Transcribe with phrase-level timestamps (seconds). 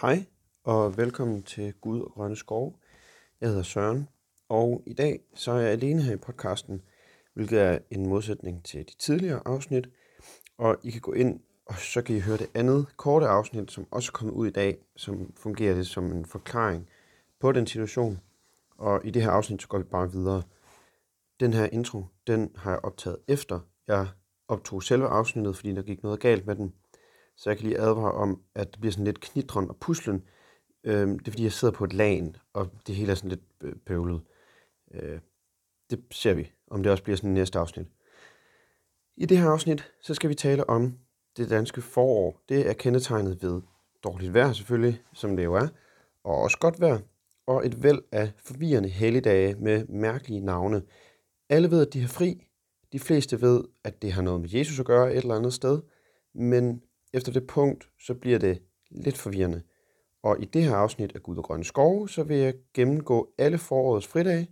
[0.00, 0.24] Hej
[0.64, 2.78] og velkommen til Gud og Grønne Skov.
[3.40, 4.08] Jeg hedder Søren,
[4.48, 6.82] og i dag så er jeg alene her i podcasten,
[7.34, 9.88] hvilket er en modsætning til de tidligere afsnit.
[10.58, 13.86] Og I kan gå ind, og så kan I høre det andet korte afsnit, som
[13.90, 16.88] også er kommet ud i dag, som fungerer det som en forklaring
[17.40, 18.20] på den situation.
[18.78, 20.42] Og i det her afsnit, så går vi bare videre.
[21.40, 24.08] Den her intro, den har jeg optaget efter jeg
[24.48, 26.74] optog selve afsnittet, fordi der gik noget galt med den.
[27.40, 30.24] Så jeg kan lige advare om, at det bliver sådan lidt knitren og puslen.
[30.84, 33.44] Øhm, det er fordi, jeg sidder på et lagen, og det hele er sådan lidt
[33.62, 34.20] øh, bøvlet.
[34.94, 35.20] Øh,
[35.90, 37.86] det ser vi, om det også bliver sådan næste afsnit.
[39.16, 40.98] I det her afsnit, så skal vi tale om
[41.36, 42.40] det danske forår.
[42.48, 43.62] Det er kendetegnet ved
[44.04, 45.68] dårligt vejr selvfølgelig, som det jo er,
[46.24, 46.98] og også godt vejr,
[47.46, 50.82] og et væld af forvirrende helligdage med mærkelige navne.
[51.48, 52.46] Alle ved, at de har fri.
[52.92, 55.82] De fleste ved, at det har noget med Jesus at gøre et eller andet sted,
[56.34, 56.82] men
[57.12, 59.62] efter det punkt, så bliver det lidt forvirrende.
[60.22, 63.58] Og i det her afsnit af Gud og Grønne Skove, så vil jeg gennemgå alle
[63.58, 64.48] forårets fridage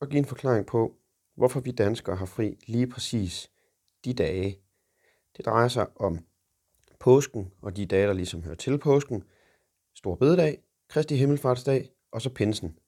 [0.00, 0.96] og give en forklaring på,
[1.36, 3.50] hvorfor vi danskere har fri lige præcis
[4.04, 4.58] de dage.
[5.36, 6.18] Det drejer sig om
[7.00, 9.24] påsken og de dage, der ligesom hører til påsken,
[9.94, 12.78] Stor Bededag, Kristi Himmelfartsdag og så pinsen.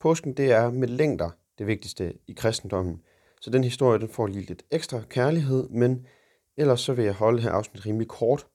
[0.00, 3.02] Påsken det er med længder det vigtigste i kristendommen,
[3.40, 6.06] så den historie den får lige lidt ekstra kærlighed, men
[6.58, 8.46] Ellers så vil jeg holde her afsnit rimelig kort.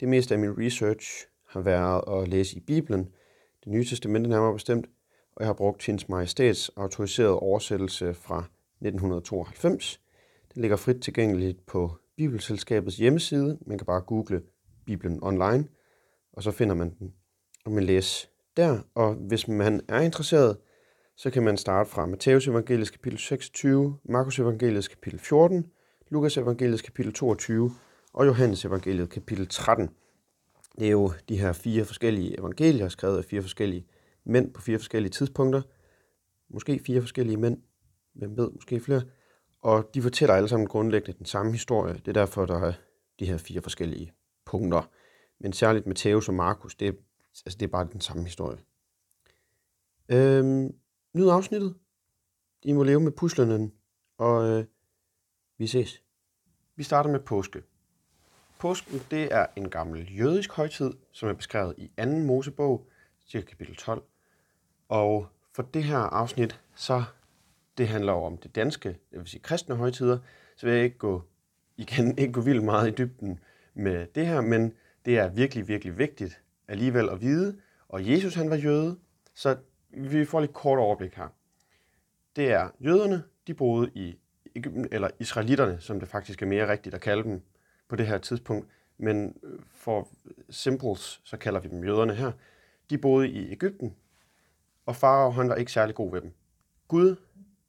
[0.00, 3.08] Det meste af min research har været at læse i Bibelen,
[3.64, 4.86] det nye testamente nærmere bestemt,
[5.36, 10.00] og jeg har brugt Hendes Majestæts autoriserede oversættelse fra 1992.
[10.54, 13.58] Den ligger frit tilgængeligt på Bibelselskabets hjemmeside.
[13.66, 14.42] Man kan bare google
[14.86, 15.68] Bibelen online,
[16.32, 17.14] og så finder man den,
[17.64, 18.78] og man læser der.
[18.94, 20.56] Og hvis man er interesseret,
[21.16, 25.70] så kan man starte fra Matteus evangelisk kapitel 26, Markus evangelisk kapitel 14,
[26.10, 27.70] Lukas evangeliet kapitel 22
[28.12, 29.90] og Johannes evangeliet kapitel 13.
[30.78, 33.86] Det er jo de her fire forskellige evangelier, skrevet af fire forskellige
[34.24, 35.62] mænd på fire forskellige tidspunkter.
[36.48, 37.62] Måske fire forskellige mænd,
[38.14, 39.02] hvem ved, måske flere.
[39.60, 41.94] Og de fortæller alle sammen grundlæggende den samme historie.
[41.94, 42.72] Det er derfor, der er
[43.18, 44.12] de her fire forskellige
[44.46, 44.90] punkter.
[45.40, 46.92] Men særligt Matthæus og Markus, det er,
[47.46, 48.58] altså det er bare den samme historie.
[50.08, 50.74] Øhm,
[51.14, 51.74] nyd afsnittet.
[52.62, 53.70] I må leve med puslerne,
[54.18, 54.64] og øh,
[55.58, 56.02] vi ses.
[56.78, 57.62] Vi starter med påske.
[58.58, 62.06] Påsken det er en gammel jødisk højtid, som er beskrevet i 2.
[62.06, 62.86] Mosebog,
[63.26, 64.02] cirka kapitel 12.
[64.88, 67.04] Og for det her afsnit, så
[67.78, 70.18] det handler jo om det danske, det vil sige kristne højtider,
[70.56, 71.22] så vil jeg ikke gå,
[71.76, 73.40] igen, ikke gå vildt meget i dybden
[73.74, 74.72] med det her, men
[75.04, 77.60] det er virkelig, virkelig vigtigt alligevel at vide.
[77.88, 78.98] Og Jesus han var jøde,
[79.34, 79.56] så
[79.90, 81.28] vi får lidt kort overblik her.
[82.36, 84.18] Det er jøderne, de boede i
[84.58, 87.42] Ægypten, eller israelitterne, som det faktisk er mere rigtigt at kalde dem
[87.88, 90.08] på det her tidspunkt, men øh, for
[90.50, 92.32] simples, så kalder vi dem jøderne her,
[92.90, 93.96] de boede i Ægypten,
[94.86, 96.32] og farao han var ikke særlig god ved dem.
[96.88, 97.16] Gud,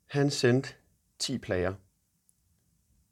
[0.06, 0.70] han sendte
[1.20, 1.74] 10 plager,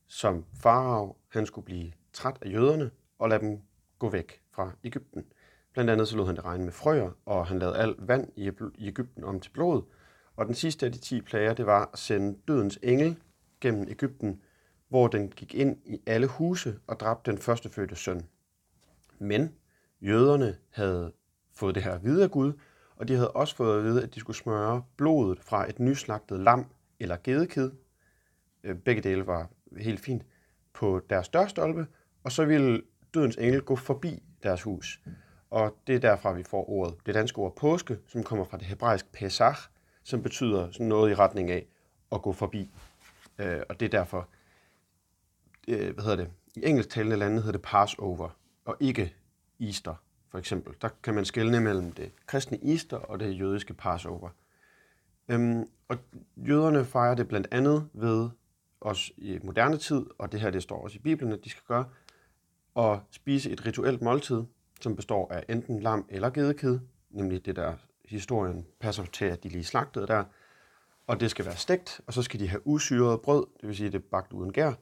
[0.08, 3.62] som farao han skulle blive træt af jøderne og lade dem
[4.00, 5.26] gå væk fra Ægypten.
[5.74, 8.30] Blandt andet så lod han det regne med frøer, og han lavede alt vand
[8.78, 9.82] i Ægypten om til blod.
[10.36, 13.18] Og den sidste af de 10 plager, det var at sende dødens engel
[13.62, 14.42] gennem Ægypten,
[14.90, 18.26] hvor den gik ind i alle huse og dræbte den førstefødte søn.
[19.20, 19.56] Men
[20.02, 21.14] jøderne havde
[21.54, 22.54] fået det her at vide af Gud,
[22.96, 26.40] og de havde også fået at vide, at de skulle smøre blodet fra et nyslagtet
[26.40, 26.66] lam
[27.00, 27.72] eller gedekid.
[28.64, 30.26] Øh, begge dele var helt fint
[30.74, 31.88] på deres dørstolpe,
[32.24, 32.82] og så ville
[33.14, 35.02] dødens engel gå forbi deres hus.
[35.50, 38.66] Og det er derfra, vi får ordet, det danske ord påske, som kommer fra det
[38.66, 39.70] hebraiske pesach,
[40.04, 41.68] som betyder sådan noget i retning af
[42.12, 42.72] at gå forbi.
[43.40, 44.28] Øh, og det er derfor,
[45.68, 48.30] øh, hvad hedder det, i engelsktalende lande hedder det Passover,
[48.66, 49.14] og ikke
[49.60, 49.96] Easter,
[50.30, 50.74] for eksempel.
[50.82, 54.30] Der kan man skelne mellem det kristne Easter og det jødiske Passover.
[55.30, 55.98] Øhm, og
[56.38, 58.30] jøderne fejrer det blandt andet ved
[58.82, 61.64] os i moderne tid, og det her det står også i Bibelen, at de skal
[61.68, 61.86] gøre,
[62.78, 64.44] at spise et rituelt måltid,
[64.82, 66.80] som består af enten lam eller gedekid,
[67.10, 67.74] nemlig det der
[68.06, 70.24] historien passer til, at de lige slagtede der,
[71.08, 73.92] og det skal være stegt, og så skal de have usyret brød, det vil sige,
[73.92, 74.74] det er bagt uden gær,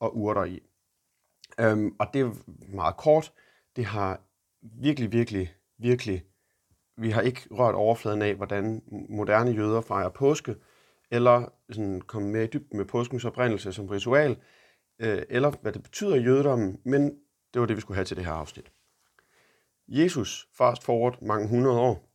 [0.00, 0.60] og urter i.
[1.60, 2.32] Øhm, og det er
[2.74, 3.32] meget kort.
[3.76, 4.20] Det har
[4.62, 6.24] virkelig, virkelig, virkelig...
[6.96, 10.56] Vi har ikke rørt overfladen af, hvordan moderne jøder fejrer påske,
[11.10, 14.36] eller sådan komme mere i dybden med påskens oprindelse som ritual,
[14.98, 17.02] øh, eller hvad det betyder i jødedommen, men
[17.54, 18.72] det var det, vi skulle have til det her afsnit.
[19.88, 22.08] Jesus, fast forward mange hundrede år,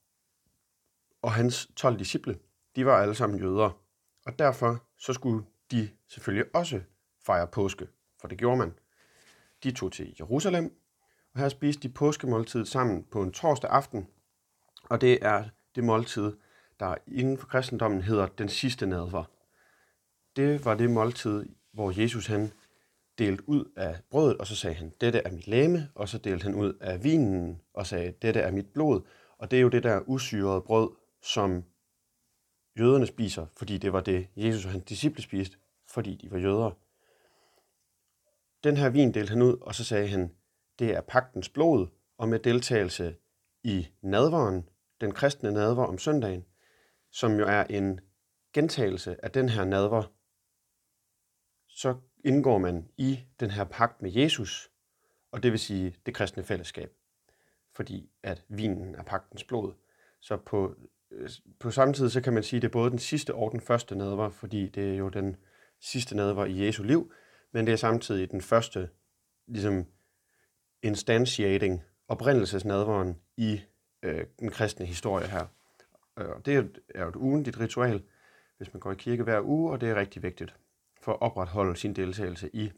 [1.22, 2.40] og hans 12 disciple,
[2.78, 3.82] de var alle sammen jøder,
[4.26, 6.82] og derfor så skulle de selvfølgelig også
[7.26, 7.88] fejre påske,
[8.22, 8.74] for det gjorde man.
[9.64, 10.74] De tog til Jerusalem,
[11.34, 14.08] Og her spiste de påskemåltid sammen på en torsdag aften,
[14.84, 15.44] og det er
[15.76, 16.34] det måltid,
[16.80, 19.24] der inden for kristendommen hedder den sidste nadver.
[20.36, 22.52] Det var det måltid, hvor Jesus han
[23.18, 26.44] delte ud af brødet, og så sagde han, dette er mit læme, og så delte
[26.44, 29.02] han ud af vinen, og sagde, dette er mit blod.
[29.38, 30.90] Og det er jo det der usyrede brød,
[31.22, 31.64] som
[32.80, 35.58] jøderne spiser, fordi det var det, Jesus og hans disciple spiste,
[35.88, 36.72] fordi de var jøder.
[38.64, 40.36] Den her vin delte han ud, og så sagde han,
[40.80, 41.88] det er pagtens blod,
[42.18, 43.16] og med deltagelse
[43.64, 44.70] i nadveren,
[45.02, 46.46] den kristne nadver om søndagen,
[47.12, 48.00] som jo er en
[48.54, 50.04] gentagelse af den her nadver,
[51.68, 51.96] så
[52.26, 54.72] indgår man i den her pagt med Jesus,
[55.32, 56.94] og det vil sige det kristne fællesskab,
[57.76, 59.74] fordi at vinen er pagtens blod.
[60.20, 60.76] Så på,
[61.12, 63.52] Øh, på samme tid, så kan man sige, at det er både den sidste og
[63.52, 65.36] den første nadver, fordi det er jo den
[65.80, 67.12] sidste nadver i Jesu liv,
[67.52, 68.90] men det er samtidig den første
[69.48, 69.86] ligesom
[70.82, 73.62] instantiating, oprindelsesnadveren i
[74.04, 75.46] øh, den kristne historie her.
[76.20, 78.04] Øh, og det er jo et ugentligt ritual,
[78.58, 80.56] hvis man går i kirke hver uge, og det er rigtig vigtigt
[81.02, 82.72] for at opretholde sin deltagelse i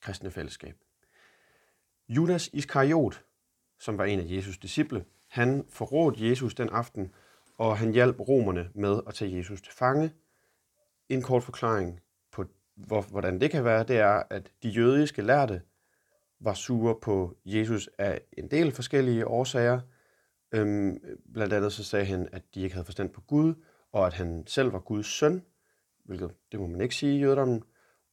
[0.00, 0.76] kristne fællesskab.
[2.08, 3.24] Judas Iskariot,
[3.78, 7.12] som var en af Jesus' disciple, han forrådte Jesus den aften,
[7.58, 10.12] og han hjalp romerne med at tage Jesus til fange.
[11.08, 12.00] En kort forklaring
[12.32, 12.44] på,
[12.76, 15.62] hvor, hvordan det kan være, det er, at de jødiske lærte
[16.40, 19.80] var sure på Jesus af en del forskellige årsager.
[20.52, 20.98] Øhm,
[21.32, 23.54] blandt andet så sagde han, at de ikke havde forstand på Gud,
[23.92, 25.42] og at han selv var Guds søn,
[26.04, 27.62] hvilket det må man ikke sige i jødedommen.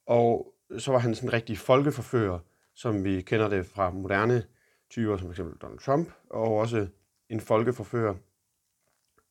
[0.06, 2.40] Og så var han sådan en rigtig folkeforfører,
[2.74, 4.44] som vi kender det fra moderne
[4.90, 5.40] typer, som f.eks.
[5.62, 6.88] Donald Trump, og også
[7.30, 8.16] en folkeforfører.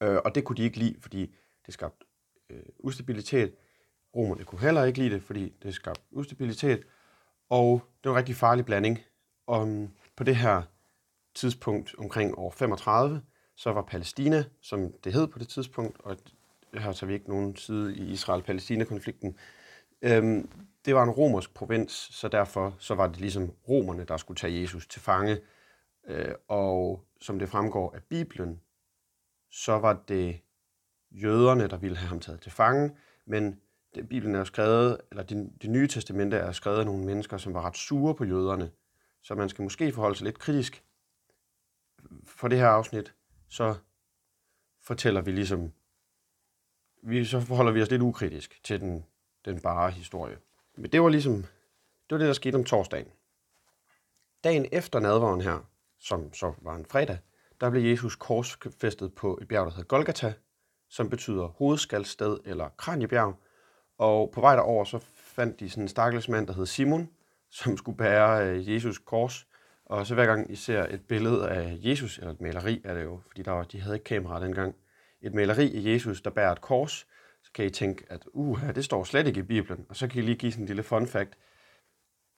[0.03, 1.35] Øh, og det kunne de ikke lide, fordi
[1.67, 2.07] det skabte
[2.51, 3.55] øh, ustabilitet.
[4.17, 6.83] Romerne kunne heller ikke lide det, fordi det skabte ustabilitet.
[7.51, 8.99] Og det var en rigtig farlig blanding.
[9.47, 10.63] Og mm, på det her
[11.35, 13.23] tidspunkt omkring år 35,
[13.57, 16.17] så var Palæstina, som det hed på det tidspunkt, og
[16.75, 19.39] her tager vi ikke nogen side i Israel-Palæstina-konflikten,
[20.03, 20.49] øhm,
[20.85, 24.61] det var en romersk provins, så derfor så var det ligesom romerne, der skulle tage
[24.61, 25.39] Jesus til fange.
[26.07, 28.61] Øh, og som det fremgår af Bibelen,
[29.51, 30.41] så var det
[31.11, 33.61] jøderne, der ville have ham taget til fange, men
[33.95, 37.37] det, Bibelen er jo skrevet, eller det, det nye testamente er skrevet af nogle mennesker,
[37.37, 38.71] som var ret sure på jøderne.
[39.23, 40.85] Så man skal måske forholde sig lidt kritisk.
[42.25, 43.15] For det her afsnit,
[43.49, 43.75] så
[44.83, 45.73] fortæller vi ligesom,
[47.03, 49.05] vi, så forholder vi os lidt ukritisk til den,
[49.45, 50.39] den bare historie.
[50.77, 53.09] Men det var ligesom, det var det, der skete om torsdagen.
[54.45, 55.74] Dagen efter nadveren her,
[56.05, 57.19] som så var en fredag,
[57.61, 60.33] der blev Jesus korsfæstet på et bjerg, der hedder Golgata,
[60.89, 63.35] som betyder hovedskaldsted eller kranjebjerg.
[63.99, 67.09] Og på vej derover, så fandt de sådan en stakkels mand, der hed Simon,
[67.51, 69.47] som skulle bære øh, Jesus kors.
[69.85, 73.05] Og så hver gang I ser et billede af Jesus, eller et maleri er det
[73.05, 74.75] jo, fordi der var, de havde ikke kamera dengang,
[75.23, 77.07] et maleri af Jesus, der bærer et kors,
[77.43, 79.87] så kan I tænke, at uh, det står slet ikke i Bibelen.
[79.89, 81.39] Og så kan I lige give sådan en lille fun fact.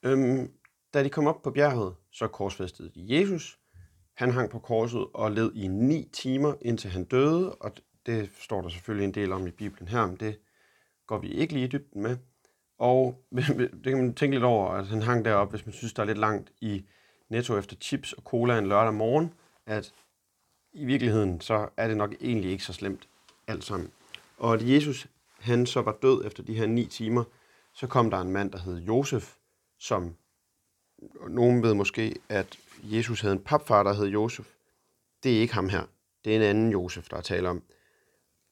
[0.03, 0.51] Øhm,
[0.97, 3.59] da de kom op på bjerget, så korsfæstede de Jesus.
[4.13, 7.71] Han hang på korset og led i ni timer, indtil han døde, og
[8.05, 10.39] det står der selvfølgelig en del om i Bibelen her, men det
[11.07, 12.17] går vi ikke lige i dybden med.
[12.77, 13.23] Og
[13.57, 16.07] det kan man tænke lidt over, at han hang deroppe, hvis man synes, der er
[16.07, 16.85] lidt langt i
[17.29, 19.33] netto efter chips og cola en lørdag morgen,
[19.65, 19.93] at
[20.73, 23.07] i virkeligheden, så er det nok egentlig ikke så slemt
[23.47, 23.91] alt sammen.
[24.37, 25.07] Og at Jesus,
[25.39, 27.23] han så var død efter de her ni timer,
[27.73, 29.35] så kom der en mand, der hed Josef,
[29.79, 30.15] som
[31.29, 34.47] nogen ved måske, at Jesus havde en papfar, der hed Josef.
[35.23, 35.83] Det er ikke ham her.
[36.25, 37.63] Det er en anden Josef, der er tale om.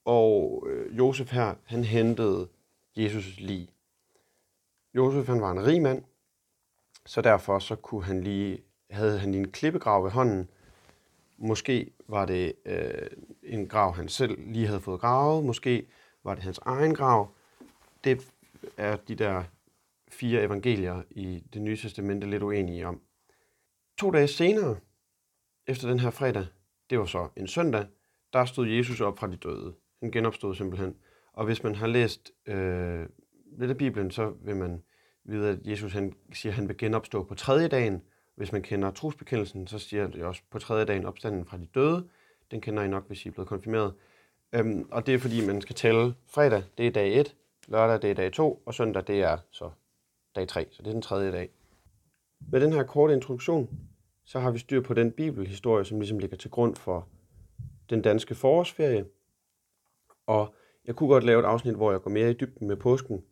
[0.06, 2.48] Og øh, Josef her, han hentede
[2.96, 3.70] Jesus lige.
[4.94, 6.04] Josef, han var en rig mand,
[7.06, 10.50] så derfor så kunne han lige, havde han lige en klippegrav ved hånden.
[11.38, 13.08] Måske var det øh,
[13.44, 15.46] en grav, han selv lige havde fået gravet.
[15.46, 15.88] Måske
[16.24, 17.30] var det hans egen grav.
[18.04, 18.32] Det
[18.78, 19.44] er de der
[20.08, 23.02] fire evangelier i det nye testamente lidt uenige om.
[23.98, 24.78] To dage senere,
[25.68, 26.46] efter den her fredag,
[26.90, 27.86] det var så en søndag,
[28.34, 29.74] der stod Jesus op fra de døde.
[30.02, 30.96] Han genopstod simpelthen.
[31.34, 33.06] Og hvis man har læst øh,
[33.58, 34.84] lidt af Bibelen, så vil man
[35.24, 38.02] vide, at Jesus han siger, at han vil genopstå på tredje dagen.
[38.36, 42.08] Hvis man kender trosbekendelsen, så siger det også på tredje dagen opstanden fra de døde.
[42.52, 43.94] Den kender I nok, hvis I er blevet konfirmeret.
[44.54, 47.36] Øhm, og det er fordi, man skal tælle fredag, det er dag 1,
[47.68, 49.70] lørdag, det er dag 2, og søndag, det er så
[50.36, 50.68] dag 3.
[50.72, 51.50] Så det er den tredje dag.
[52.52, 53.70] Med den her korte introduktion,
[54.26, 57.08] så har vi styr på den bibelhistorie, som ligesom ligger til grund for
[57.90, 59.06] den danske forårsferie.
[60.28, 63.24] Og jeg kunne godt lave et afsnit, hvor jeg går mere i dybden med påsken.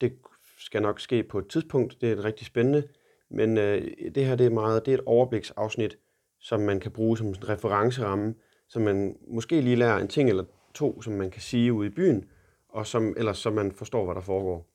[0.00, 0.18] Det
[0.58, 2.00] skal nok ske på et tidspunkt.
[2.00, 2.88] Det er et rigtig spændende.
[3.30, 5.98] Men øh, det her det er meget, det er et overbliksafsnit,
[6.38, 8.34] som man kan bruge som en referenceramme,
[8.68, 11.90] så man måske lige lærer en ting eller to, som man kan sige ude i
[11.90, 12.28] byen,
[12.68, 14.67] og som, ellers så man forstår, hvad der foregår.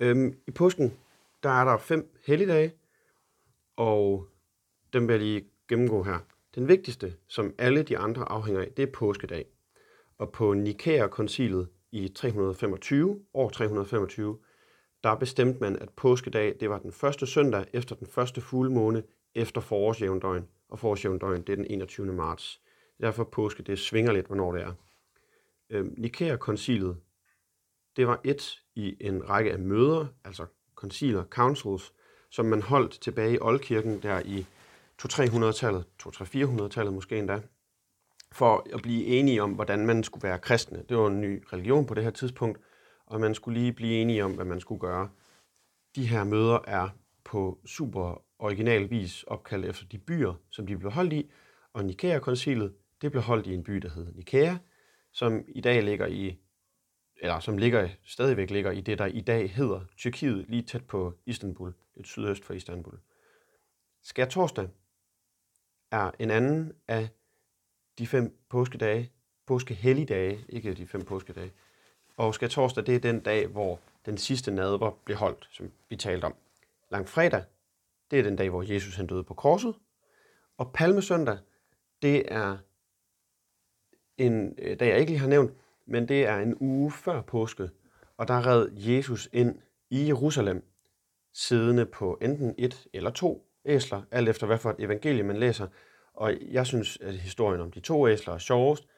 [0.00, 0.98] Øhm, I påsken,
[1.42, 2.72] der er der fem helligdage,
[3.76, 4.28] og
[4.92, 6.18] dem vil jeg lige gennemgå her.
[6.54, 9.46] Den vigtigste, som alle de andre afhænger af, det er påskedag.
[10.18, 14.38] Og på Nikæa-koncilet i 325, år 325,
[15.04, 19.02] der bestemte man, at påskedag det var den første søndag efter den første fuldmåne
[19.34, 22.12] efter forårsjævndøgn, og forårsjævndøgn det er den 21.
[22.12, 22.60] marts.
[23.00, 24.72] Derfor påske, det svinger lidt, hvornår det er.
[25.70, 26.96] Øhm, Nikæa-koncilet,
[27.96, 31.92] det var et i en række af møder, altså konciler, councils,
[32.30, 34.46] som man holdt tilbage i Oldkirken der i
[35.02, 37.40] 200-300-tallet, 200-400-tallet måske endda,
[38.32, 40.84] for at blive enige om, hvordan man skulle være kristne.
[40.88, 42.60] Det var en ny religion på det her tidspunkt,
[43.06, 45.08] og man skulle lige blive enige om, hvad man skulle gøre.
[45.96, 46.88] De her møder er
[47.24, 51.30] på super original vis opkaldt efter de byer, som de blev holdt i,
[51.72, 54.56] og Nikæa-koncilet, det blev holdt i en by, der hed Nikæa,
[55.12, 56.38] som i dag ligger i,
[57.22, 61.14] eller som ligger, stadigvæk ligger i det, der i dag hedder Tyrkiet, lige tæt på
[61.26, 62.98] Istanbul, lidt sydøst for Istanbul.
[64.02, 64.68] Skær torsdag
[65.90, 67.08] er en anden af
[67.98, 69.12] de fem påskedage,
[69.46, 71.52] påskehelligdage, ikke de fem påskedage.
[72.16, 75.96] Og skær torsdag, det er den dag, hvor den sidste nadver blev holdt, som vi
[75.96, 76.34] talte om.
[76.90, 77.44] Langfredag,
[78.10, 79.74] det er den dag, hvor Jesus han døde på korset.
[80.56, 81.38] Og palmesøndag,
[82.02, 82.58] det er
[84.18, 85.52] en øh, dag, jeg ikke lige har nævnt,
[85.86, 87.70] men det er en uge før påske.
[88.16, 89.58] Og der red Jesus ind
[89.90, 90.64] i Jerusalem,
[91.32, 95.66] siddende på enten et eller to æsler, alt efter hvad for et evangelie man læser.
[96.14, 98.88] Og jeg synes, at historien om de to æsler er sjovest.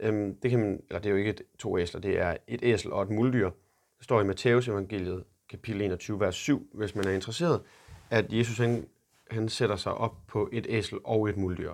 [0.00, 2.92] Øhm, det, kan man, eller det er jo ikke to æsler, det er et æsel
[2.92, 3.50] og et muldyr.
[3.96, 7.62] Det står i Matteus evangeliet, kapitel 21, vers 7, hvis man er interesseret,
[8.10, 8.86] at Jesus han,
[9.30, 11.72] han sætter sig op på et æsel og et muldyr.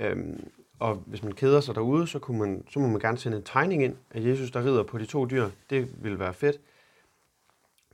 [0.00, 0.50] Øhm,
[0.82, 3.42] og hvis man keder sig derude, så, kunne man, så må man gerne sende en
[3.42, 5.50] tegning ind af Jesus, der rider på de to dyr.
[5.70, 6.60] Det vil være fedt.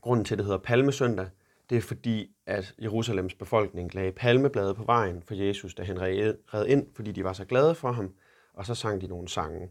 [0.01, 1.29] Grunden til, at det hedder Palmesøndag,
[1.71, 6.67] det er fordi, at Jerusalems befolkning lagde palmeblade på vejen for Jesus, da han red
[6.67, 8.15] ind, fordi de var så glade for ham,
[8.53, 9.71] og så sang de nogle sange.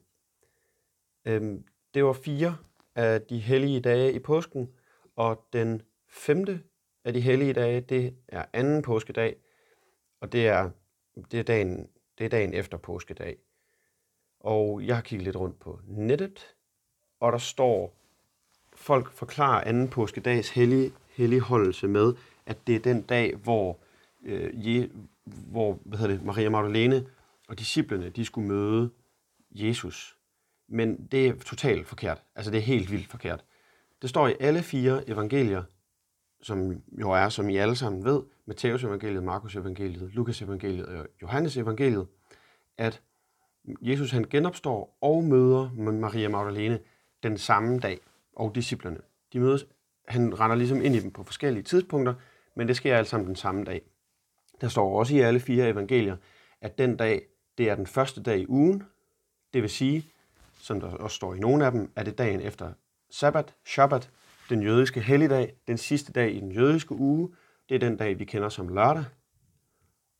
[1.26, 2.58] Øhm, det var fire
[2.96, 4.70] af de hellige dage i påsken,
[5.16, 6.62] og den femte
[7.06, 9.36] af de hellige dage, det er anden påskedag,
[10.22, 10.70] og det er,
[11.32, 13.38] det er, dagen, det er dagen efter påskedag.
[14.40, 16.56] Og jeg har kigget lidt rundt på nettet,
[17.20, 17.98] og der står,
[18.74, 22.14] folk forklarer anden påskedags hellige, helligholdelse med,
[22.46, 23.80] at det er den dag, hvor,
[24.24, 24.90] øh, je,
[25.26, 27.08] hvor hvad hedder det, Maria Magdalene
[27.48, 28.90] og disciplene de skulle møde
[29.52, 30.18] Jesus.
[30.68, 32.24] Men det er totalt forkert.
[32.36, 33.46] Altså det er helt vildt forkert.
[34.02, 35.64] Det står i alle fire evangelier,
[36.42, 41.08] som jo er, som I alle sammen ved, Matteus evangeliet, Markus evangeliet, Lukas evangeliet og
[41.22, 42.08] Johannes evangeliet,
[42.78, 43.02] at
[43.82, 46.80] Jesus han genopstår og møder Maria Magdalene
[47.24, 48.00] den samme dag,
[48.36, 48.98] og disciplerne.
[49.34, 49.68] De mødes,
[50.08, 52.14] han render ligesom ind i dem på forskellige tidspunkter,
[52.56, 53.82] men det sker alt sammen den samme dag.
[54.62, 56.18] Der står også i alle fire evangelier,
[56.62, 57.28] at den dag,
[57.58, 58.84] det er den første dag i ugen,
[59.54, 60.06] det vil sige,
[60.60, 62.74] som der også står i nogle af dem, er det dagen efter
[63.10, 64.10] sabbat, shabbat,
[64.50, 67.30] den jødiske helligdag, den sidste dag i den jødiske uge,
[67.70, 69.06] det er den dag, vi kender som lørdag.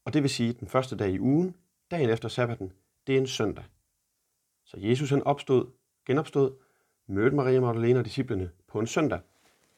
[0.06, 1.56] Og det vil sige, den første dag i ugen,
[1.92, 2.74] dagen efter sabbaten,
[3.08, 3.64] det er en søndag.
[4.66, 5.72] Så Jesus han opstod,
[6.06, 6.58] genopstod,
[7.08, 9.20] mødte Maria Magdalene og disciplene på en søndag.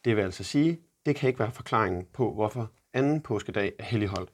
[0.05, 4.31] Det vil altså sige, det kan ikke være forklaringen på, hvorfor anden påskedag er helligholdt.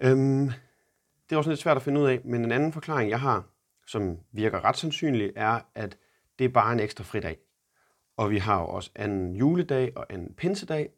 [0.00, 0.50] Øhm,
[1.28, 3.44] det er også lidt svært at finde ud af, men en anden forklaring, jeg har,
[3.86, 5.98] som virker ret sandsynlig, er, at
[6.38, 7.38] det er bare en ekstra fridag.
[8.16, 10.90] Og vi har jo også anden juledag og anden pinsedag.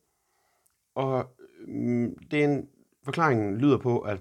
[0.95, 1.37] Og
[1.69, 2.69] øhm, det er en,
[3.05, 4.21] forklaringen lyder på, at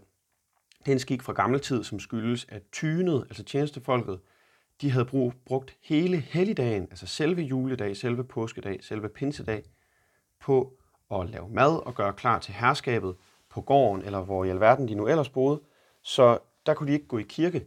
[0.80, 4.20] det er en skik fra gammel tid, som skyldes, at tynet, altså tjenestefolket,
[4.82, 9.64] de havde brug, brugt hele helligdagen, altså selve juledag, selve påskedag, selve pinsedag,
[10.40, 10.78] på
[11.12, 13.16] at lave mad og gøre klar til herskabet
[13.50, 15.62] på gården, eller hvor i alverden de nu ellers boede.
[16.02, 17.66] Så der kunne de ikke gå i kirke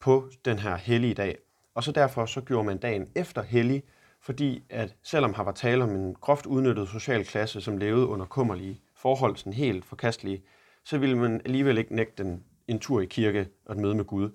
[0.00, 1.38] på den her hellige dag.
[1.74, 3.82] Og så derfor så gjorde man dagen efter hellig,
[4.22, 8.26] fordi at selvom har var tale om en groft udnyttet social klasse, som levede under
[8.26, 10.42] kummerlige forhold, sådan helt forkastelige,
[10.84, 14.04] så ville man alligevel ikke nægte den en tur i kirke og et møde med
[14.04, 14.30] Gud.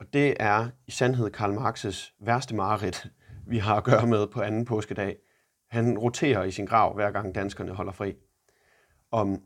[0.00, 3.06] Og det er i sandhed Karl Marx's værste mareridt,
[3.52, 5.16] vi har at gøre med på anden påskedag.
[5.70, 8.14] Han roterer i sin grav, hver gang danskerne holder fri.
[9.10, 9.42] Om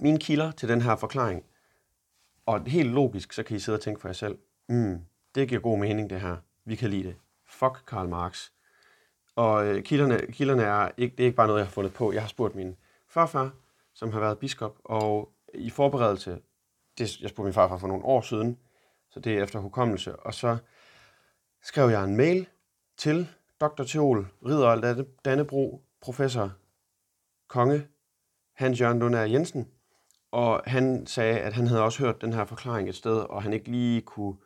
[0.00, 1.44] mine kilder til den her forklaring,
[2.46, 4.98] og helt logisk, så kan I sidde og tænke for jer selv, mm,
[5.34, 6.36] det giver god mening det her.
[6.64, 7.16] Vi kan lide det.
[7.46, 8.50] Fuck Karl Marx.
[9.36, 12.12] Og øh, kilderne, kilderne er ikke, det er ikke bare noget, jeg har fundet på.
[12.12, 12.76] Jeg har spurgt min
[13.08, 13.50] farfar,
[13.94, 16.38] som har været biskop, og i forberedelse,
[16.98, 18.58] det, jeg spurgte min farfar for nogle år siden,
[19.10, 20.56] så det er efter hukommelse, og så
[21.62, 22.48] skrev jeg en mail
[22.96, 23.28] til
[23.60, 23.82] Dr.
[23.82, 26.52] Teol, Ridder af Dannebro, professor
[27.48, 27.86] Konge,
[28.54, 29.68] Hans Jørgen Lundær Jensen,
[30.30, 33.52] og han sagde, at han havde også hørt den her forklaring et sted, og han
[33.52, 34.36] ikke lige kunne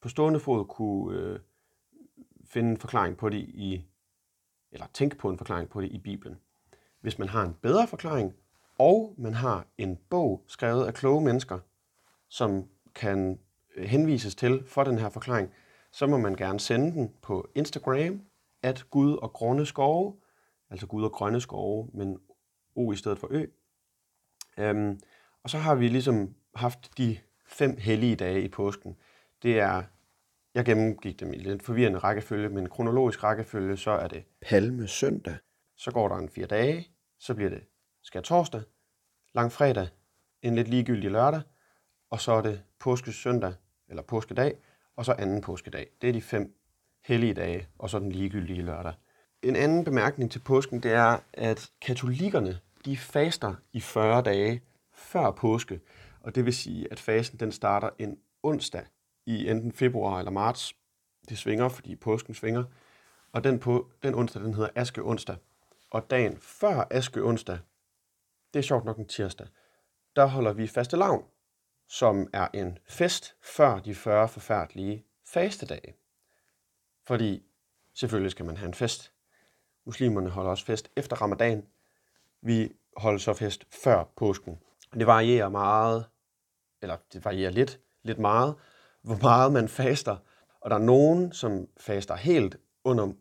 [0.00, 1.38] på stående fod kunne øh,
[2.44, 3.84] finde en forklaring på det i,
[4.72, 6.38] eller tænke på en forklaring på det i Bibelen.
[7.00, 8.34] Hvis man har en bedre forklaring,
[8.78, 11.58] og man har en bog skrevet af kloge mennesker,
[12.28, 13.38] som kan
[13.76, 15.50] øh, henvises til for den her forklaring,
[15.92, 18.20] så må man gerne sende den på Instagram,
[18.62, 20.16] at Gud og grønne skove,
[20.70, 22.18] altså Gud og grønne skove, men
[22.74, 23.46] O i stedet for Ø.
[24.58, 25.00] Øhm,
[25.42, 28.96] og så har vi ligesom haft de fem hellige dage i påsken.
[29.42, 29.82] Det er,
[30.54, 35.36] jeg gennemgik dem i lidt forvirrende rækkefølge, men kronologisk rækkefølge, så er det Palme søndag.
[35.76, 37.64] Så går der en fire dage, så bliver det
[38.02, 38.62] skær torsdag,
[39.34, 39.88] langfredag,
[40.42, 41.42] en lidt ligegyldig lørdag,
[42.10, 43.54] og så er det påskesøndag,
[43.88, 44.54] eller påskedag,
[44.96, 45.86] og så anden påskedag.
[46.02, 46.54] Det er de fem
[47.04, 48.94] hellige dage, og så den ligegyldige lørdag.
[49.42, 55.30] En anden bemærkning til påsken, det er, at katolikkerne, de faster i 40 dage før
[55.30, 55.80] påske.
[56.20, 58.86] Og det vil sige, at fasen den starter en onsdag
[59.26, 60.74] i enten februar eller marts.
[61.28, 62.64] Det svinger, fordi påsken svinger.
[63.32, 65.36] Og den, på, den onsdag, den hedder Aske onsdag.
[65.90, 67.58] Og dagen før Aske onsdag,
[68.54, 69.46] det er sjovt nok en tirsdag,
[70.16, 71.24] der holder vi faste lavn,
[71.88, 75.94] som er en fest før de 40 forfærdelige fastedage.
[77.06, 77.42] Fordi
[77.94, 79.12] selvfølgelig skal man have en fest.
[79.84, 81.66] Muslimerne holder også fest efter ramadan.
[82.40, 84.58] Vi holder så fest før påsken.
[84.94, 86.06] Det varierer meget,
[86.82, 88.54] eller det varierer lidt, lidt meget,
[89.02, 90.16] hvor meget man faster.
[90.60, 93.12] Og der er nogen, som faster helt under,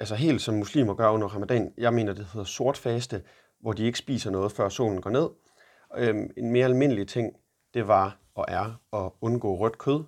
[0.00, 1.72] altså helt som muslimer gør under ramadan.
[1.78, 3.22] Jeg mener, det hedder sort faste,
[3.60, 5.28] hvor de ikke spiser noget, før solen går ned.
[5.96, 7.36] Øhm, en mere almindelig ting,
[7.74, 10.04] det var og er at undgå rødt kød,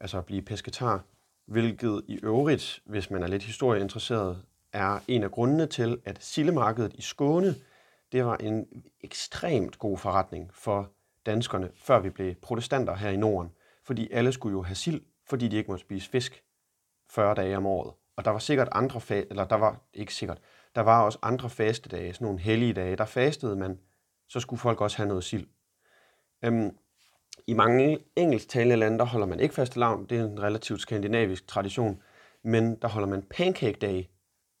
[0.00, 1.04] altså at blive pesketar,
[1.46, 6.92] hvilket i øvrigt, hvis man er lidt historieinteresseret, er en af grundene til, at sillemarkedet
[6.94, 7.54] i Skåne,
[8.12, 8.66] det var en
[9.00, 10.90] ekstremt god forretning for
[11.26, 13.50] danskerne, før vi blev protestanter her i Norden.
[13.86, 16.44] Fordi alle skulle jo have sild, fordi de ikke måtte spise fisk
[17.10, 17.94] 40 dage om året.
[18.16, 20.38] Og der var sikkert andre, fa- eller der var ikke sikkert,
[20.74, 23.80] der var også andre fastedage, sådan nogle hellige dage, der fastede man,
[24.28, 25.46] så skulle folk også have noget sild.
[26.44, 26.76] Øhm,
[27.46, 31.46] I mange engelsktalende lande, der holder man ikke faste lavn, det er en relativt skandinavisk
[31.46, 32.02] tradition,
[32.42, 34.04] men der holder man pancake day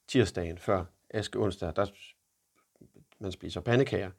[0.08, 1.86] tirsdagen før aske onsdag, der
[3.20, 4.10] man spiser pandekager.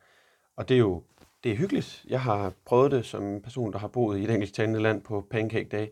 [0.56, 1.04] Og det er jo
[1.44, 2.06] det er hyggeligt.
[2.08, 5.70] Jeg har prøvet det som person, der har boet i et engelsktalende land på Pancake
[5.70, 5.88] Day.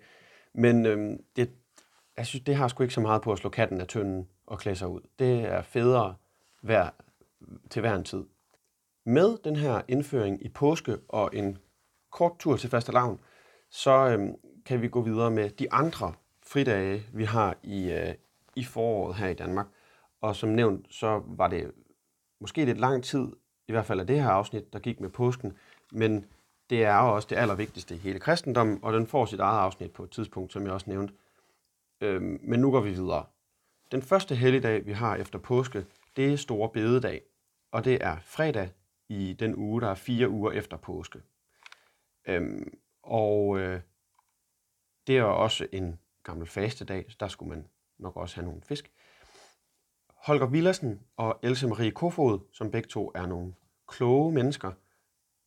[0.53, 1.51] Men øhm, det,
[2.17, 4.59] jeg synes, det har sgu ikke så meget på at slå katten af tønden og
[4.59, 5.01] klæde sig ud.
[5.19, 6.15] Det er federe
[6.61, 6.89] hver,
[7.69, 8.23] til hver en tid.
[9.05, 11.57] Med den her indføring i påske og en
[12.11, 13.19] kort tur til fastelavn,
[13.69, 14.35] så øhm,
[14.65, 16.13] kan vi gå videre med de andre
[16.47, 18.13] fridage, vi har i, øh,
[18.55, 19.67] i foråret her i Danmark.
[20.21, 21.71] Og som nævnt, så var det
[22.39, 23.27] måske lidt lang tid,
[23.71, 25.57] i hvert fald af det her afsnit, der gik med påsken,
[25.91, 26.25] men
[26.69, 30.03] det er også det allervigtigste i hele kristendommen, og den får sit eget afsnit på
[30.03, 31.13] et tidspunkt, som jeg også nævnte.
[32.01, 33.25] Øhm, men nu går vi videre.
[33.91, 37.21] Den første helligdag, vi har efter påske, det er Store Bededag,
[37.71, 38.69] og det er fredag
[39.10, 41.21] i den uge, der er fire uger efter påske.
[42.27, 43.81] Øhm, og øh,
[45.07, 47.67] det er også en gammel fastedag, så der skulle man
[47.99, 48.91] nok også have nogle fisk.
[50.15, 53.53] Holger Villersen og Else Marie Kofod, som begge to er nogle
[53.91, 54.71] kloge mennesker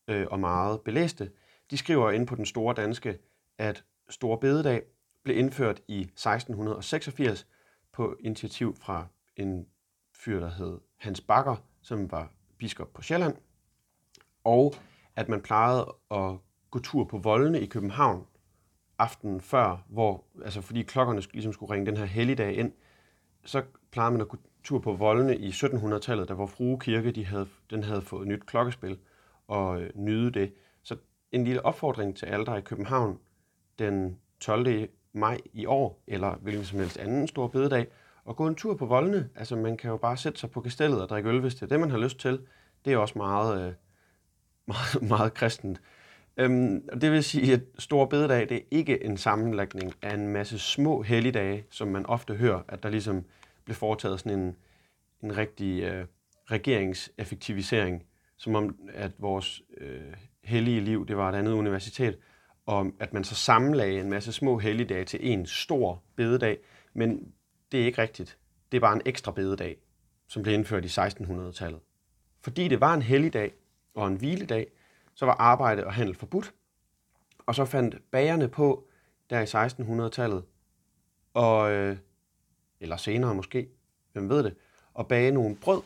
[0.09, 1.31] øh, og meget belæste,
[1.71, 3.19] de skriver ind på den store danske,
[3.59, 4.83] at Store Bededag
[5.23, 7.47] blev indført i 1686
[7.93, 9.67] på initiativ fra en
[10.13, 13.37] fyr, der hed Hans Bakker, som var biskop på Sjælland,
[14.45, 14.75] og
[15.17, 16.37] at man plejede at
[16.71, 18.27] gå tur på voldene i København
[18.99, 22.73] aftenen før, hvor, altså fordi klokkerne ligesom skulle ringe den her helligdag ind,
[23.45, 27.27] så plejede man at gå tur på voldene i 1700-tallet, der hvor Frue Kirke de
[27.27, 28.99] havde, den havde fået nyt klokkespil
[29.49, 30.53] og øh, nyde det.
[30.83, 30.97] Så
[31.33, 33.19] en lille opfordring til alle, der er i København
[33.79, 34.89] den 12.
[35.13, 37.87] maj i år, eller hvilken som helst anden stor bededag,
[38.25, 39.29] og gå en tur på voldene.
[39.37, 41.67] Altså man kan jo bare sætte sig på kastellet og drikke øl, hvis det er
[41.67, 42.41] det, man har lyst til.
[42.85, 43.73] Det er også meget, øh,
[44.75, 45.81] meget, meget kristent.
[46.37, 50.59] Øhm, det vil sige, at Stor Bededag det er ikke en sammenlægning af en masse
[50.59, 53.25] små helligdage, som man ofte hører, at der ligesom
[53.65, 54.57] blev foretaget sådan en,
[55.23, 56.07] en rigtig øh,
[56.51, 62.19] regeringseffektivisering, som om, at vores øh, hellige liv, det var et andet universitet,
[62.67, 66.59] og at man så sammenlagde en masse små helligdage til en stor bededag,
[66.95, 67.33] men
[67.73, 68.39] det er ikke rigtigt.
[68.73, 69.77] Det er bare en ekstra bededag,
[70.29, 71.81] som blev indført i 1600-tallet
[72.45, 73.53] fordi det var en helligdag
[73.95, 74.67] og en hviledag,
[75.15, 76.55] så var arbejde og handel forbudt.
[77.47, 78.89] Og så fandt bagerne på,
[79.31, 80.45] der i 1600-tallet,
[81.35, 81.97] og, øh,
[82.81, 83.69] eller senere måske,
[84.13, 84.55] hvem ved det,
[84.99, 85.83] at bage nogle brød,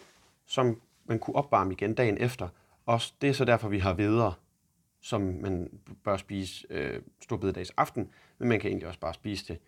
[0.46, 2.48] som man kunne opvarme igen dagen efter.
[2.86, 4.34] Og det er så derfor, vi har videre,
[5.00, 9.58] som man bør spise øh, storbededags aften, men man kan egentlig også bare spise det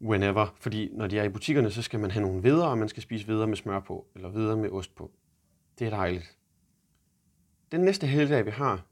[0.00, 2.88] whenever, fordi når de er i butikkerne, så skal man have nogle videre, og man
[2.88, 5.10] skal spise videre med smør på, eller videre med ost på.
[5.78, 6.36] Det er dejligt.
[7.72, 8.86] Den næste helligdag, vi har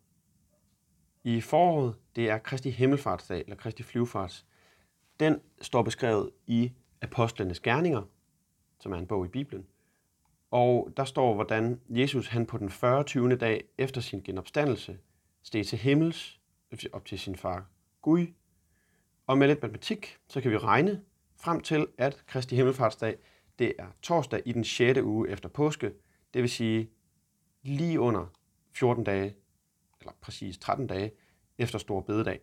[1.25, 4.47] i foråret, det er Kristi Himmelfartsdag, eller Kristi Flyvefarts.
[5.21, 8.03] Den står beskrevet i Apostlenes Gerninger,
[8.81, 9.67] som er en bog i Bibelen.
[10.51, 13.37] Og der står, hvordan Jesus han på den 40.
[13.37, 14.99] dag efter sin genopstandelse
[15.43, 17.67] steg til himmels, øh, op til sin far
[18.03, 18.27] Gud.
[19.27, 21.03] Og med lidt matematik, så kan vi regne
[21.37, 23.17] frem til, at Kristi Himmelfartsdag,
[23.59, 25.01] det er torsdag i den 6.
[25.01, 25.93] uge efter påske,
[26.35, 26.91] det vil sige
[27.63, 28.27] lige under
[28.73, 29.37] 14 dage,
[30.01, 31.13] eller præcis 13 dage,
[31.59, 32.41] efter Stor Bededag.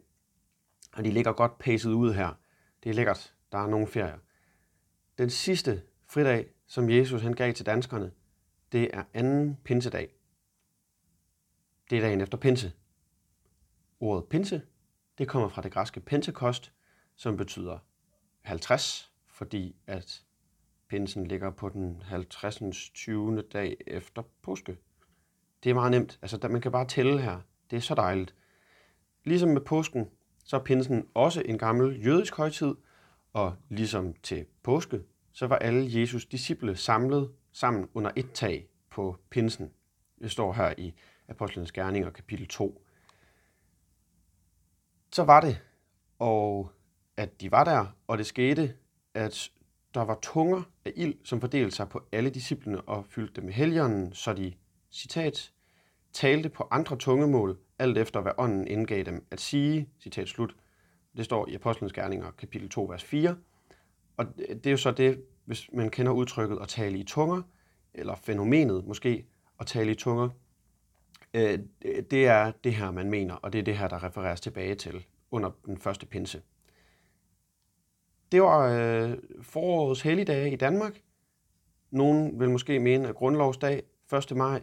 [0.93, 2.33] Og de ligger godt pacet ud her.
[2.83, 3.35] Det er lækkert.
[3.51, 4.17] Der er nogle ferier.
[5.21, 8.11] Den sidste fridag, som Jesus han gav til danskerne,
[8.71, 10.15] det er anden pinsedag.
[11.89, 12.73] Det er dagen efter pinse.
[13.99, 14.61] Ordet pinse,
[15.17, 16.71] det kommer fra det græske pentekost,
[17.15, 17.79] som betyder
[18.41, 20.23] 50, fordi at
[20.87, 22.59] pinsen ligger på den 50.
[22.93, 23.41] 20.
[23.41, 24.77] dag efter påske.
[25.63, 26.19] Det er meget nemt.
[26.21, 27.41] Altså, man kan bare tælle her.
[27.71, 28.35] Det er så dejligt.
[29.23, 30.09] Ligesom med påsken,
[30.45, 32.75] så er pinsen også en gammel jødisk højtid,
[33.33, 35.03] og ligesom til påske,
[35.33, 39.71] så var alle Jesus disciple samlet sammen under et tag på pinsen.
[40.21, 40.93] Det står her i
[41.27, 42.85] Apostlenes Gerninger, kapitel 2.
[45.11, 45.61] Så var det,
[46.19, 46.71] og
[47.17, 48.73] at de var der, og det skete,
[49.13, 49.51] at
[49.93, 53.53] der var tunger af ild, som fordelte sig på alle disciplene og fyldte dem med
[53.53, 54.53] helgenen, så de,
[54.91, 55.53] citat,
[56.13, 60.55] talte på andre tungemål, alt efter hvad ånden indgav dem at sige, citat slut.
[61.17, 63.37] Det står i Apostlenes Gerninger, kapitel 2, vers 4.
[64.17, 67.41] Og det er jo så det, hvis man kender udtrykket at tale i tunger,
[67.93, 69.25] eller fænomenet måske
[69.59, 70.29] at tale i tunger,
[71.33, 71.59] øh,
[72.11, 75.05] det er det her, man mener, og det er det her, der refereres tilbage til
[75.31, 76.41] under den første pinse.
[78.31, 81.01] Det var øh, forårets helligdage i Danmark.
[81.91, 84.37] Nogen vil måske mene, at grundlovsdag 1.
[84.37, 84.61] maj,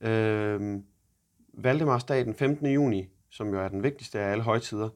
[0.00, 0.80] øh,
[1.54, 2.66] Valdemarsdag den 15.
[2.66, 4.88] juni, som jo er den vigtigste af alle højtider,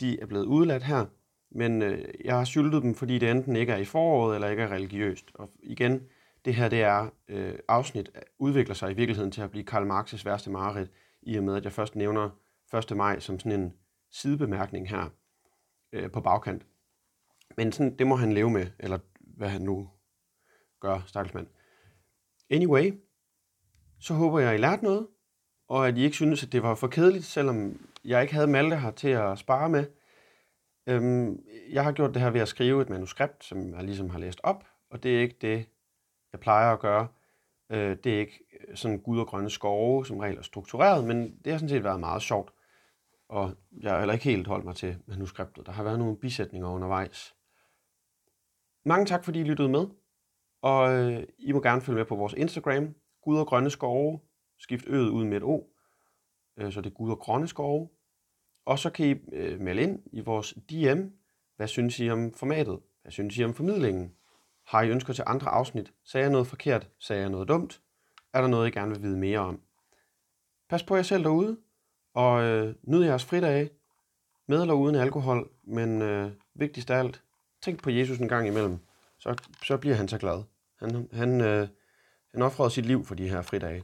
[0.00, 1.06] de er blevet udladt her,
[1.54, 4.62] men øh, jeg har syltet dem, fordi det enten ikke er i foråret, eller ikke
[4.62, 5.30] er religiøst.
[5.34, 6.02] Og igen,
[6.44, 10.24] det her det er øh, afsnit udvikler sig i virkeligheden til at blive Karl Marx'
[10.24, 10.90] værste mareridt,
[11.22, 12.30] i og med at jeg først nævner
[12.90, 12.96] 1.
[12.96, 13.72] maj som sådan en
[14.10, 15.08] sidebemærkning her
[15.92, 16.66] øh, på bagkant.
[17.56, 19.88] Men sådan, det må han leve med, eller hvad han nu
[20.80, 21.46] gør, stakkelsmand.
[22.50, 22.92] Anyway,
[24.00, 25.06] så håber jeg, I lærte noget,
[25.68, 28.76] og at I ikke synes, at det var for kedeligt, selvom jeg ikke havde Malte
[28.76, 29.86] her til at spare med.
[30.86, 34.18] Øhm, jeg har gjort det her ved at skrive et manuskript, som jeg ligesom har
[34.18, 35.68] læst op, og det er ikke det,
[36.32, 37.08] jeg plejer at gøre.
[37.70, 41.38] Øh, det er ikke øh, sådan gud og grønne skove, som regel er struktureret, men
[41.44, 42.52] det har sådan set været meget sjovt.
[43.28, 45.66] Og jeg har heller ikke helt holdt mig til manuskriptet.
[45.66, 47.34] Der har været nogle bisætninger undervejs.
[48.84, 49.86] Mange tak, fordi I lyttede med.
[50.62, 54.20] Og øh, I må gerne følge med på vores Instagram, Gud og Grønne Skove.
[54.58, 55.60] Skift øet ud med et O,
[56.56, 57.88] øh, så det er Gud og Grønne Skove.
[58.64, 61.00] Og så kan I øh, melde ind i vores DM.
[61.56, 62.80] Hvad synes I om formatet?
[63.02, 64.12] Hvad synes I om formidlingen?
[64.66, 65.92] Har I ønsker til andre afsnit?
[66.04, 66.88] Sagde jeg noget forkert?
[66.98, 67.80] Sagde jeg noget dumt?
[68.32, 69.60] Er der noget, I gerne vil vide mere om?
[70.68, 71.56] Pas på jer selv derude,
[72.14, 73.70] og øh, nyd jeres fridage,
[74.46, 77.22] med eller uden alkohol, men øh, vigtigst af alt,
[77.62, 78.78] tænk på Jesus en gang imellem,
[79.18, 80.42] så, så bliver han så glad.
[80.78, 81.68] Han, han, øh,
[82.32, 83.82] han offrede sit liv for de her fridage.